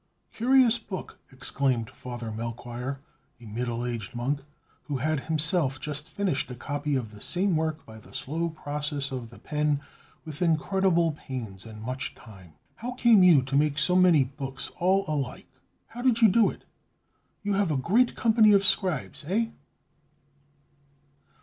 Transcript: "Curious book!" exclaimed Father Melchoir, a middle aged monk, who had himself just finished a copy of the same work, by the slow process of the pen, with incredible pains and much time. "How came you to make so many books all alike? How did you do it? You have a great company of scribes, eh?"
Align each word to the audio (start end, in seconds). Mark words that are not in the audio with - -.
"Curious 0.31 0.79
book!" 0.79 1.19
exclaimed 1.31 1.91
Father 1.91 2.31
Melchoir, 2.31 3.01
a 3.39 3.45
middle 3.45 3.85
aged 3.85 4.15
monk, 4.15 4.39
who 4.85 4.97
had 4.97 5.19
himself 5.19 5.79
just 5.79 6.09
finished 6.09 6.49
a 6.49 6.55
copy 6.55 6.95
of 6.95 7.11
the 7.11 7.21
same 7.21 7.55
work, 7.55 7.85
by 7.85 7.99
the 7.99 8.11
slow 8.11 8.49
process 8.49 9.11
of 9.11 9.29
the 9.29 9.37
pen, 9.37 9.79
with 10.25 10.41
incredible 10.41 11.11
pains 11.11 11.67
and 11.67 11.83
much 11.83 12.15
time. 12.15 12.53
"How 12.77 12.93
came 12.93 13.21
you 13.21 13.43
to 13.43 13.55
make 13.55 13.77
so 13.77 13.95
many 13.95 14.23
books 14.23 14.71
all 14.77 15.05
alike? 15.07 15.53
How 15.89 16.01
did 16.01 16.19
you 16.19 16.29
do 16.29 16.49
it? 16.49 16.63
You 17.43 17.53
have 17.53 17.69
a 17.69 17.77
great 17.77 18.15
company 18.15 18.53
of 18.53 18.65
scribes, 18.65 19.23
eh?" 19.27 19.49